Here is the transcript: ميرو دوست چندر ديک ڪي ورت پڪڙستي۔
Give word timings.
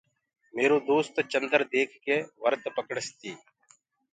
ميرو 0.55 0.77
دوست 0.89 1.13
چندر 1.31 1.61
ديک 1.71 1.89
ڪي 2.05 2.17
ورت 2.41 2.63
پڪڙستي۔ 2.75 3.31